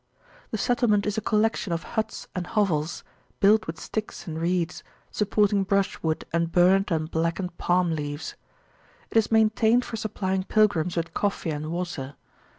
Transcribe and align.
The 0.49 0.57
settlement 0.57 1.05
is 1.05 1.19
a 1.19 1.21
collection 1.21 1.71
of 1.71 1.83
huts 1.93 2.27
and 2.33 2.47
hovels, 2.47 3.03
built 3.39 3.67
with 3.67 3.79
sticks 3.79 4.25
and 4.25 4.41
reeds, 4.41 4.83
supporting 5.11 5.63
brushwood 5.63 6.25
and 6.33 6.51
burned 6.51 6.89
and 6.89 7.11
blackened 7.11 7.55
palm 7.59 7.91
leaves. 7.91 8.33
It 9.11 9.17
is 9.17 9.31
maintained 9.31 9.85
for 9.85 9.97
supplying 9.97 10.43
pilgrims 10.43 10.95
with 10.95 11.13
coffee 11.13 11.51
and 11.51 11.71
water. 11.71 12.15